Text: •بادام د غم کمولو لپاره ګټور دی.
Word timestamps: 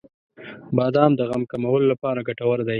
•بادام 0.77 1.11
د 1.15 1.21
غم 1.29 1.43
کمولو 1.51 1.85
لپاره 1.93 2.25
ګټور 2.27 2.59
دی. 2.65 2.69